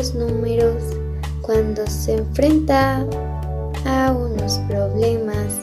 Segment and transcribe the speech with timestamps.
[0.00, 0.82] los números
[1.42, 3.04] cuando se enfrenta
[3.84, 5.60] a unos problemas.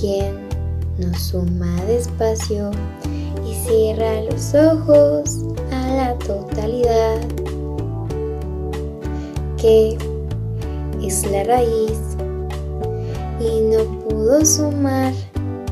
[0.00, 0.48] ¿Quién
[0.98, 2.72] no suma despacio
[3.48, 7.20] y cierra los ojos a la totalidad?
[9.56, 9.96] ¿Qué
[11.04, 12.00] es la raíz
[13.38, 15.12] y no pudo sumar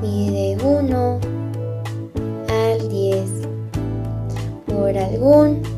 [0.01, 1.19] ni de uno
[2.48, 3.30] al diez
[4.69, 5.72] por algún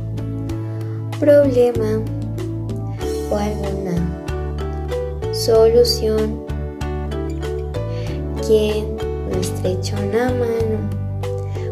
[1.25, 2.03] problema
[3.31, 3.97] o alguna
[5.33, 6.45] solución.
[8.47, 10.79] Quien no estrecha una mano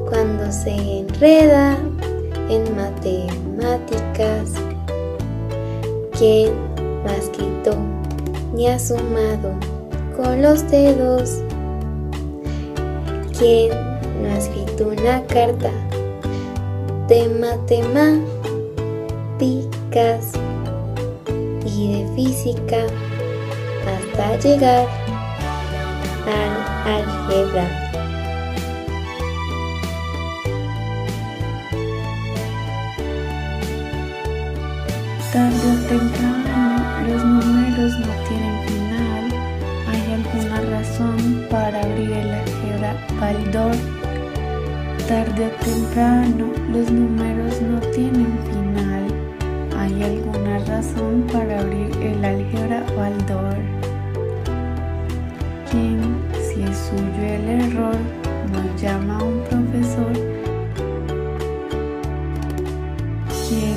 [0.09, 1.77] cuando se enreda
[2.49, 4.53] en matemáticas.
[6.19, 6.53] Quien
[7.05, 7.77] no ha escrito
[8.55, 9.53] ni ha sumado
[10.17, 11.43] con los dedos.
[13.39, 13.69] Quien
[14.23, 15.71] no ha escrito una carta
[17.07, 18.52] de matemáticas
[19.43, 19.67] y
[21.93, 22.87] de física
[23.85, 24.87] hasta llegar
[26.27, 26.53] al
[26.87, 27.67] álgebra.
[35.33, 39.25] Tarde o temprano los números no tienen final.
[39.89, 43.75] ¿Hay alguna razón para abrir el álgebra Baldor?
[45.09, 48.92] Tarde o temprano los números no tienen final.
[49.95, 53.57] ¿Hay alguna razón para abrir el álgebra Baldor?
[55.71, 57.97] ¿Quién, si es suyo el error,
[58.53, 60.13] nos llama a un profesor?
[63.47, 63.77] ¿Quién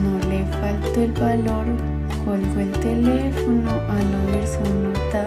[0.00, 1.66] no le faltó el valor,
[2.24, 5.26] colgó el teléfono al oír su nota?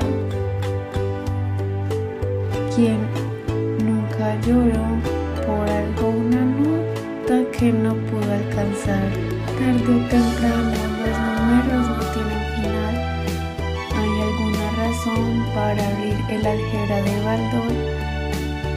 [2.73, 2.99] ¿Quién
[3.85, 4.85] nunca lloró
[5.45, 9.00] por algo una nota que no pudo alcanzar?
[9.61, 10.73] Tarde o temprano
[11.05, 12.95] los números no tienen final.
[13.95, 17.73] ¿Hay alguna razón para abrir el álgebra de Baldor?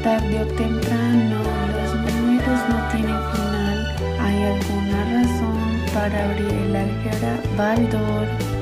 [0.03, 1.41] Tarde o temprano
[1.73, 3.79] los números no tienen final.
[4.21, 5.59] ¿Hay alguna razón
[5.95, 8.54] para abrir el álgebra Baldor?